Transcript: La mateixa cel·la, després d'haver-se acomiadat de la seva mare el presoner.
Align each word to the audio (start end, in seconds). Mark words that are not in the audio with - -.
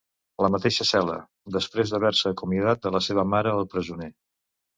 La 0.43 0.47
mateixa 0.53 0.87
cel·la, 0.91 1.17
després 1.57 1.91
d'haver-se 1.93 2.33
acomiadat 2.37 2.83
de 2.87 2.93
la 2.97 3.03
seva 3.11 3.27
mare 3.37 3.53
el 3.61 3.71
presoner. 3.77 4.11